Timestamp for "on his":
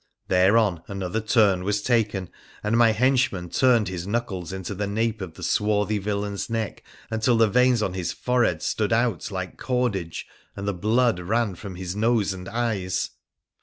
7.83-8.11